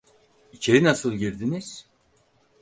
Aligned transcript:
İçeri 0.53 0.83
nasıl 0.83 1.13
girdiniz? 1.13 1.87